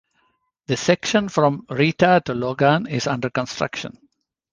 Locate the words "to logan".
2.25-2.87